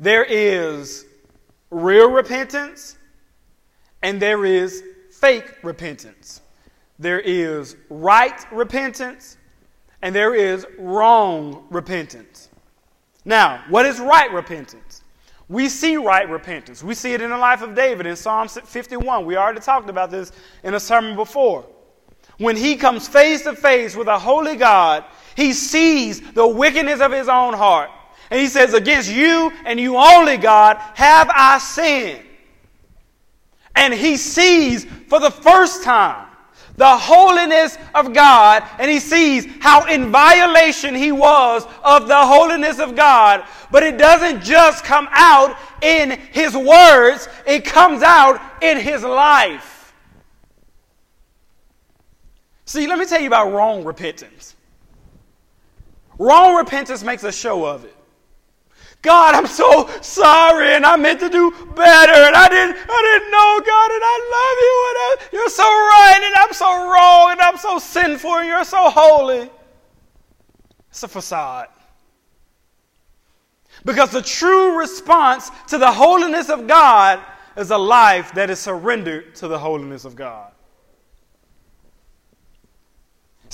[0.00, 1.04] there is
[1.70, 2.96] real repentance,
[4.02, 6.40] and there is fake repentance.
[6.98, 9.36] There is right repentance,
[10.00, 12.48] and there is wrong repentance.
[13.26, 15.02] Now, what is right repentance?
[15.48, 16.82] We see right repentance.
[16.82, 19.26] We see it in the life of David in Psalm 51.
[19.26, 21.66] We already talked about this in a sermon before.
[22.38, 25.04] When he comes face to face with a holy God,
[25.36, 27.90] he sees the wickedness of his own heart.
[28.30, 32.22] And he says, Against you and you only, God, have I sinned.
[33.74, 36.26] And he sees for the first time
[36.76, 42.78] the holiness of God, and he sees how in violation he was of the holiness
[42.78, 43.44] of God.
[43.70, 49.75] But it doesn't just come out in his words, it comes out in his life.
[52.66, 54.56] See, let me tell you about wrong repentance.
[56.18, 57.94] Wrong repentance makes a show of it.
[59.02, 63.30] God, I'm so sorry, and I meant to do better, and I didn't, I didn't
[63.30, 67.30] know, God, and I love you, and I, you're so right, and I'm so wrong,
[67.32, 69.48] and I'm so sinful, and you're so holy.
[70.90, 71.68] It's a facade.
[73.84, 77.20] Because the true response to the holiness of God
[77.56, 80.50] is a life that is surrendered to the holiness of God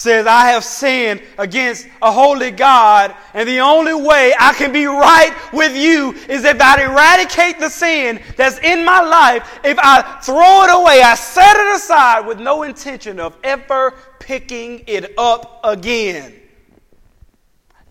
[0.02, 4.86] says, I have sinned against a holy God, and the only way I can be
[4.86, 10.20] right with you is if I eradicate the sin that's in my life, if I
[10.22, 15.60] throw it away, I set it aside with no intention of ever picking it up
[15.62, 16.34] again.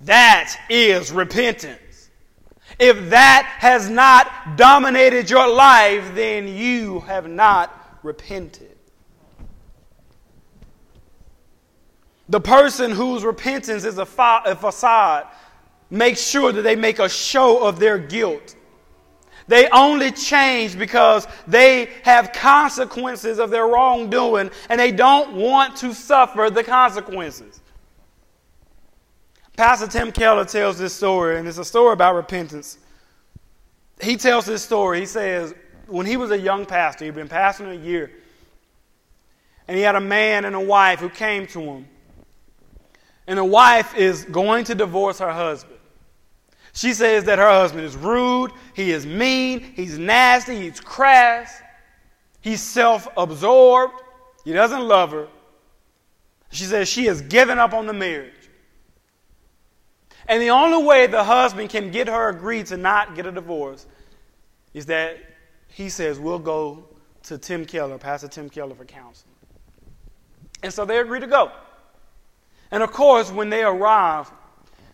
[0.02, 2.10] That is repentance.
[2.80, 8.71] If that has not dominated your life, then you have not repented.
[12.32, 15.28] The person whose repentance is a, fa- a facade
[15.90, 18.56] makes sure that they make a show of their guilt.
[19.50, 25.94] They only change because they have consequences of their wrongdoing and they don't want to
[25.94, 27.60] suffer the consequences.
[29.58, 32.78] Pastor Tim Keller tells this story, and it's a story about repentance.
[34.02, 35.02] He tells this story.
[35.02, 35.54] He says,
[35.88, 38.10] when he was a young pastor, he'd been pastoring a year,
[39.68, 41.88] and he had a man and a wife who came to him
[43.28, 45.80] and a wife is going to divorce her husband.
[46.74, 51.62] She says that her husband is rude, he is mean, he's nasty, he's crass,
[52.40, 54.02] he's self absorbed,
[54.46, 55.28] he doesn't love her.
[56.52, 58.34] She says she has given up on the marriage.
[60.28, 63.86] And the only way the husband can get her agreed to not get a divorce
[64.74, 65.18] is that
[65.68, 66.86] he says, We'll go
[67.24, 69.34] to Tim Keller, Pastor Tim Keller, for counseling.
[70.64, 71.52] And so they agree to go.
[72.72, 74.32] And of course, when they arrive,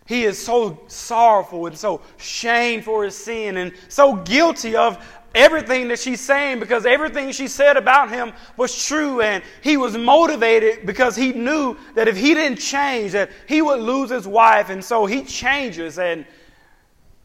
[0.04, 4.98] he is so sorrowful and so shamed for his sin and so guilty of
[5.34, 9.96] everything that she's saying because everything she said about him was true and he was
[9.96, 14.70] motivated because he knew that if he didn't change that he would lose his wife.
[14.70, 16.24] And so he changes and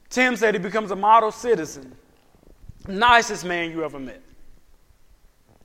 [0.10, 1.96] tim said he becomes a model citizen.
[2.88, 4.22] Nicest man you ever met.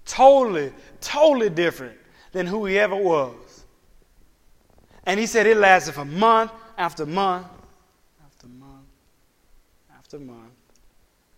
[0.04, 1.98] Totally totally different
[2.30, 3.34] than who he ever was
[5.08, 7.46] and he said it lasted for month after month
[8.24, 8.86] after month
[9.96, 10.52] after month.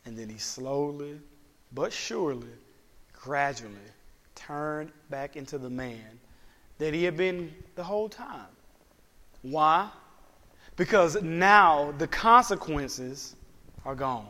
[0.04, 1.18] And then he slowly
[1.72, 2.48] but surely,
[3.12, 3.74] gradually
[4.34, 6.18] turned back into the man
[6.78, 8.48] that he had been the whole time.
[9.42, 9.88] Why?
[10.74, 13.36] Because now the consequences
[13.84, 14.26] are gone.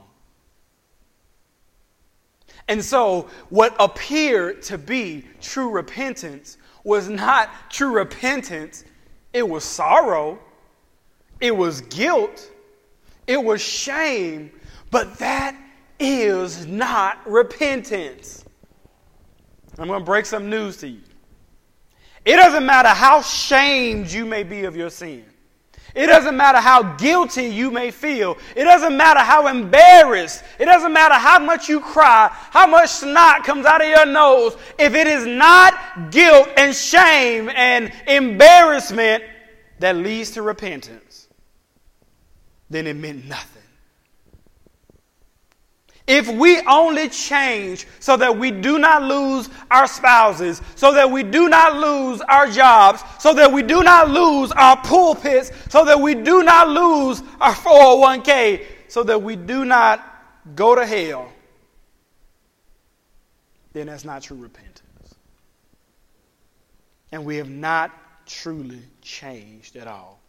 [2.68, 8.84] And so, what appeared to be true repentance was not true repentance,
[9.33, 10.39] it was sorrow,
[11.41, 12.51] it was guilt,
[13.26, 14.51] it was shame,
[14.91, 15.57] but that
[15.99, 18.45] is not repentance.
[19.78, 21.01] I'm going to break some news to you.
[22.24, 25.24] It doesn't matter how shamed you may be of your sin.
[25.95, 28.37] It doesn't matter how guilty you may feel.
[28.55, 30.45] It doesn't matter how embarrassed.
[30.59, 34.57] It doesn't matter how much you cry, how much snot comes out of your nose.
[34.78, 35.74] If it is not
[36.11, 39.24] guilt and shame and embarrassment
[39.78, 41.28] that leads to repentance,
[42.68, 43.62] then it meant nothing.
[46.07, 51.22] If we only change so that we do not lose our spouses, so that we
[51.22, 56.01] do not lose our jobs, so that we do not lose our pulpits, so that
[56.01, 60.05] we do not lose our 401k, so that we do not
[60.57, 61.30] go to hell,
[63.72, 64.69] then that's not true repentance.
[67.12, 67.92] And we have not
[68.26, 70.20] truly changed at all.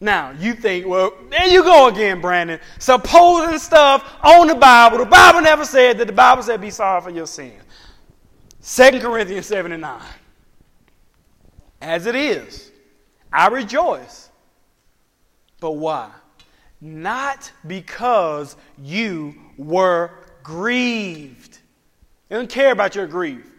[0.00, 2.58] Now, you think, well, there you go again, Brandon.
[2.78, 4.98] Supposing stuff on the Bible.
[4.98, 7.52] The Bible never said that the Bible said be sorry for your sin.
[8.62, 10.00] 2 Corinthians 7 and 9.
[11.82, 12.70] As it is,
[13.32, 14.30] I rejoice.
[15.60, 16.10] But why?
[16.80, 20.10] Not because you were
[20.42, 21.58] grieved.
[22.28, 23.49] They don't care about your grief.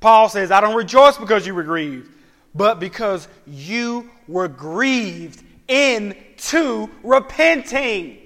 [0.00, 2.10] Paul says, I don't rejoice because you were grieved,
[2.54, 8.16] but because you were grieved into repenting.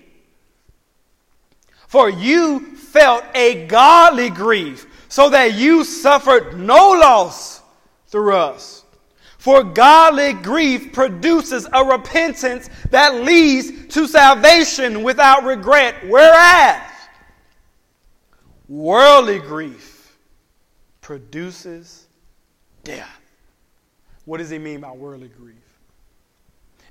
[1.89, 7.61] For you felt a godly grief, so that you suffered no loss
[8.09, 8.85] through us.
[9.39, 16.83] For godly grief produces a repentance that leads to salvation without regret, whereas
[18.69, 19.94] worldly grief
[21.05, 22.07] produces
[22.83, 23.21] death.
[24.25, 25.57] What does he mean by worldly grief?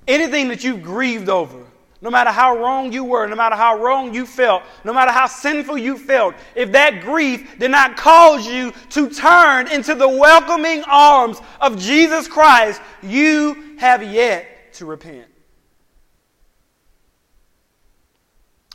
[0.06, 1.66] Anything that you've grieved over,
[2.00, 5.26] no matter how wrong you were, no matter how wrong you felt, no matter how
[5.26, 10.84] sinful you felt, if that grief did not cause you to turn into the welcoming
[10.86, 15.26] arms of Jesus Christ, you have yet to repent.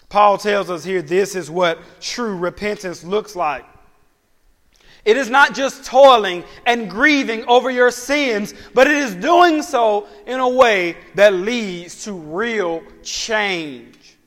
[0.09, 3.63] Paul tells us here this is what true repentance looks like.
[5.09, 10.05] It is not just toiling and grieving over your sins, but it is doing so
[10.27, 14.17] in a way that leads to real change.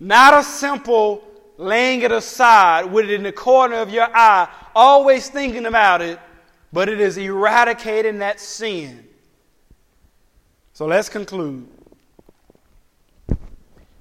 [0.00, 1.22] Not a simple
[1.56, 6.18] laying it aside with it in the corner of your eye, always thinking about it,
[6.72, 9.06] but it is eradicating that sin.
[10.72, 11.68] So let's conclude.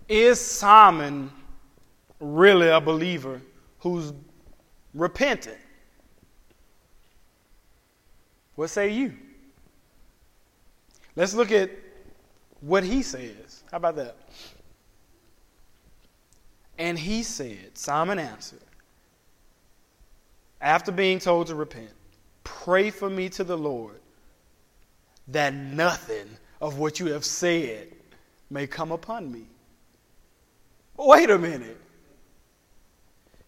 [0.09, 1.30] Is Simon
[2.19, 3.39] really a believer
[3.78, 4.11] who's
[4.94, 5.58] repentant.
[8.56, 9.14] What say you?
[11.16, 11.72] Let's look at
[12.62, 13.64] what he says.
[13.72, 14.16] How about that?
[16.78, 18.60] And he said, Simon answered,
[20.60, 21.91] after being told to repent,
[22.44, 24.00] pray for me to the Lord
[25.28, 26.28] that nothing
[26.62, 27.89] of what you have said
[28.50, 29.46] may come upon me.
[30.98, 31.80] Wait a minute.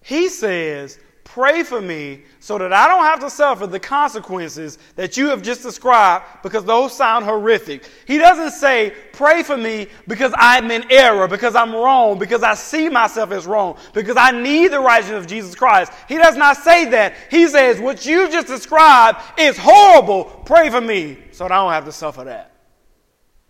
[0.01, 5.17] He says, Pray for me so that I don't have to suffer the consequences that
[5.17, 7.89] you have just described because those sound horrific.
[8.05, 12.53] He doesn't say, Pray for me because I'm in error, because I'm wrong, because I
[12.53, 15.91] see myself as wrong, because I need the righteousness of Jesus Christ.
[16.07, 17.15] He does not say that.
[17.31, 20.25] He says, What you just described is horrible.
[20.45, 22.51] Pray for me so that I don't have to suffer that.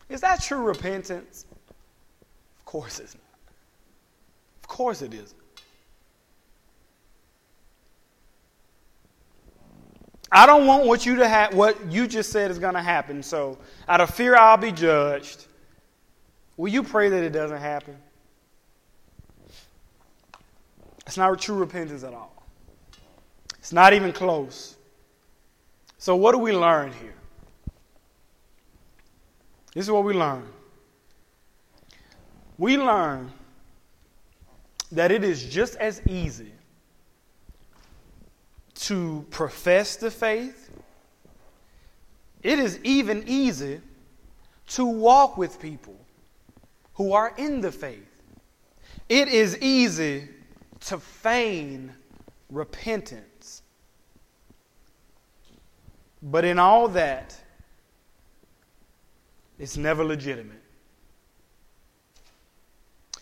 [0.07, 1.45] Is that true repentance?
[2.57, 3.21] Of course it's not.
[4.63, 5.44] Of course it isn't.
[10.31, 13.21] I don't want what you to have what you just said is going to happen.
[13.21, 13.57] So,
[13.87, 15.45] out of fear I'll be judged,
[16.57, 17.95] will you pray that it doesn't happen?
[21.05, 22.43] It's not true repentance at all.
[23.59, 24.75] It's not even close.
[25.97, 27.13] So, what do we learn here?
[29.73, 30.47] This is what we learn.
[32.57, 33.31] We learn
[34.91, 36.54] that it is just as easy
[38.85, 40.69] to profess the faith.
[42.43, 43.81] It is even easy
[44.67, 45.95] to walk with people
[46.93, 48.21] who are in the faith.
[49.09, 50.29] It is easy
[50.81, 51.93] to feign
[52.51, 53.63] repentance.
[56.21, 57.35] But in all that,
[59.57, 60.61] it's never legitimate.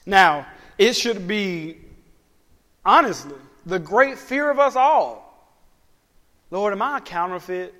[0.05, 0.45] Now,
[0.78, 1.78] it should be,
[2.86, 5.23] honestly, the great fear of us all
[6.54, 7.74] Lord, am I a counterfeit?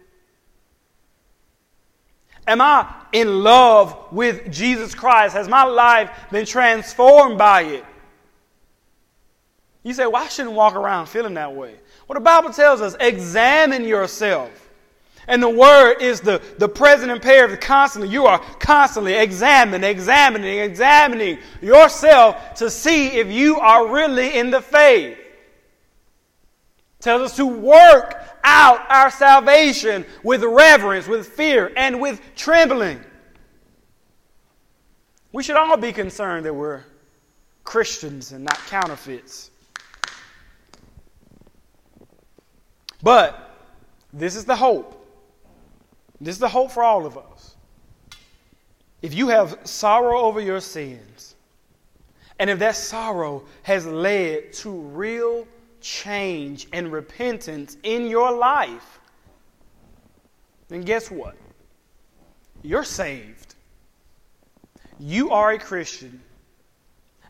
[2.48, 5.36] Am I in love with Jesus Christ?
[5.36, 7.86] Has my life been transformed by it?
[9.84, 11.76] You say, well, I shouldn't walk around feeling that way.
[12.08, 14.50] Well, the Bible tells us, examine yourself.
[15.28, 18.10] And the word is the, the present imperative constantly.
[18.10, 24.62] You are constantly examining, examining, examining yourself to see if you are really in the
[24.64, 25.20] faith.
[27.00, 33.04] Tells us to work out our salvation with reverence, with fear, and with trembling.
[35.32, 36.84] We should all be concerned that we're
[37.64, 39.50] Christians and not counterfeits.
[43.02, 43.58] But
[44.12, 45.00] this is the hope.
[46.22, 47.56] This is the hope for all of us.
[49.02, 51.36] If you have sorrow over your sins,
[52.40, 55.48] And if that sorrow has led to real
[55.84, 59.00] change and repentance in your life,
[60.70, 61.36] then guess what?
[62.64, 63.54] You're saved.
[65.00, 66.22] You are a Christian.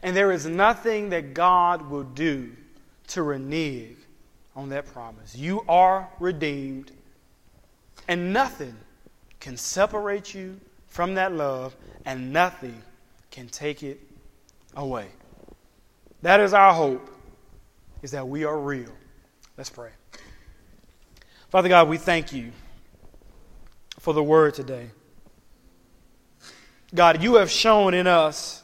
[0.01, 2.51] And there is nothing that God will do
[3.07, 3.97] to renege
[4.55, 5.35] on that promise.
[5.35, 6.91] You are redeemed,
[8.07, 8.75] and nothing
[9.39, 11.75] can separate you from that love,
[12.05, 12.81] and nothing
[13.31, 13.99] can take it
[14.75, 15.07] away.
[16.21, 17.12] That is our hope,
[18.03, 18.91] is that we are real.
[19.57, 19.89] Let's pray.
[21.49, 22.51] Father God, we thank you
[23.99, 24.89] for the word today.
[26.93, 28.61] God, you have shown in us,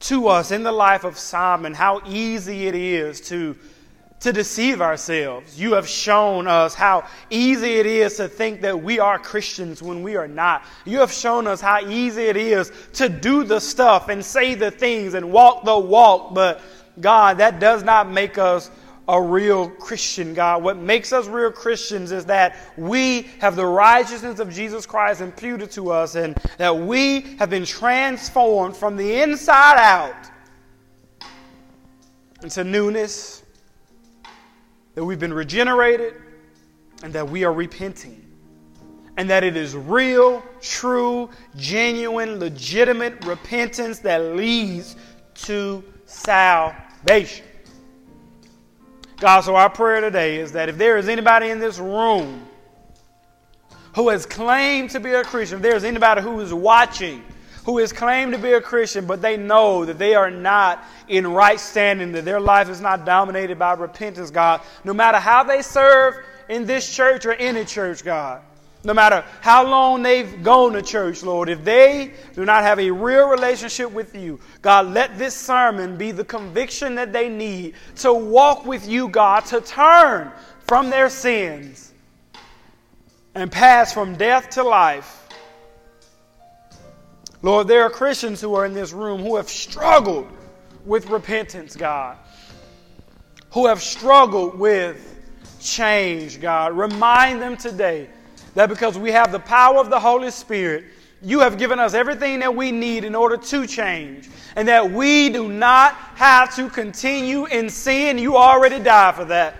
[0.00, 3.56] to us, in the life of Simon, how easy it is to
[4.20, 5.58] to deceive ourselves.
[5.58, 10.02] You have shown us how easy it is to think that we are Christians when
[10.02, 10.62] we are not.
[10.84, 14.70] You have shown us how easy it is to do the stuff and say the
[14.70, 16.60] things and walk the walk, but
[17.00, 18.70] God, that does not make us
[19.10, 20.62] a real Christian, God.
[20.62, 25.70] What makes us real Christians is that we have the righteousness of Jesus Christ imputed
[25.72, 30.30] to us and that we have been transformed from the inside out
[32.42, 33.42] into newness
[34.94, 36.14] that we've been regenerated
[37.02, 38.26] and that we are repenting.
[39.16, 44.94] And that it is real, true, genuine, legitimate repentance that leads
[45.34, 46.89] to salvation.
[49.18, 52.46] God, so our prayer today is that if there is anybody in this room
[53.94, 57.22] who has claimed to be a Christian, if there is anybody who is watching
[57.64, 61.26] who has claimed to be a Christian, but they know that they are not in
[61.26, 64.60] right standing, that their life is not dominated by repentance, God.
[64.84, 66.16] No matter how they serve
[66.48, 68.42] in this church or any church, God.
[68.82, 72.90] No matter how long they've gone to church, Lord, if they do not have a
[72.90, 78.12] real relationship with you, God, let this sermon be the conviction that they need to
[78.12, 80.32] walk with you, God, to turn
[80.66, 81.92] from their sins
[83.34, 85.20] and pass from death to life
[87.42, 90.28] Lord, there are Christians who are in this room who have struggled
[90.84, 92.18] with repentance, God,
[93.52, 95.06] who have struggled with
[95.58, 96.76] change, God.
[96.76, 98.10] Remind them today
[98.54, 100.84] that because we have the power of the Holy Spirit,
[101.22, 105.28] you have given us everything that we need in order to change, and that we
[105.28, 108.18] do not have to continue in sin.
[108.18, 109.56] You already died for that.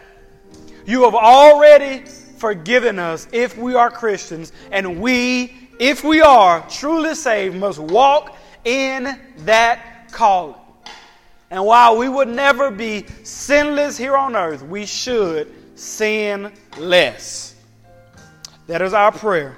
[0.87, 2.05] You have already
[2.39, 8.37] forgiven us if we are Christians, and we if we are truly saved, must walk
[8.67, 10.55] in that calling.
[11.51, 17.50] And while we would never be sinless here on earth, we should sin less.
[18.71, 19.57] That is our prayer.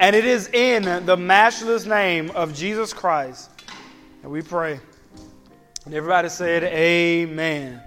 [0.00, 3.48] And it is in the matchless name of Jesus Christ
[4.22, 4.80] that we pray.
[5.84, 7.80] And everybody said, Amen.